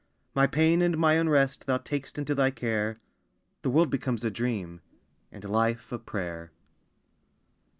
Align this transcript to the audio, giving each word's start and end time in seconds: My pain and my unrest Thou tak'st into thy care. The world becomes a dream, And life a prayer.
My 0.33 0.47
pain 0.47 0.81
and 0.81 0.97
my 0.97 1.13
unrest 1.13 1.67
Thou 1.67 1.77
tak'st 1.77 2.17
into 2.17 2.33
thy 2.33 2.49
care. 2.49 2.99
The 3.61 3.69
world 3.69 3.91
becomes 3.91 4.23
a 4.23 4.31
dream, 4.31 4.81
And 5.31 5.43
life 5.43 5.91
a 5.91 5.99
prayer. 5.99 6.51